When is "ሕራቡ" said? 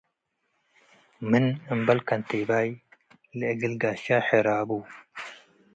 4.27-4.69